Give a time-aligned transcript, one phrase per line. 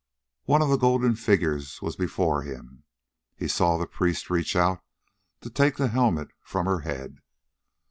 [0.45, 2.85] One of the golden figures was before him.
[3.35, 4.83] He saw the priest reach out
[5.41, 7.19] to take the helmet from her head.